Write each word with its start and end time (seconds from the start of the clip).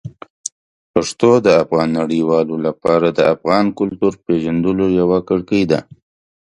پښتو 0.93 1.31
د 1.47 1.47
نړیوالو 1.97 2.55
لپاره 2.67 3.07
د 3.11 3.19
افغان 3.33 3.65
کلتور 3.79 4.13
پېژندلو 4.25 4.85
یوه 4.99 5.19
کړکۍ 5.29 5.63
ده. 5.71 5.79